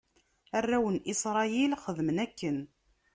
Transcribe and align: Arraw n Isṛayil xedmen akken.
Arraw 0.57 0.85
n 0.93 0.95
Isṛayil 1.13 1.71
xedmen 1.83 2.17
akken. 2.25 2.57